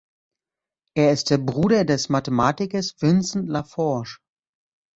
[0.97, 4.17] Er ist der Bruder des Mathematikers Vincent Lafforgue.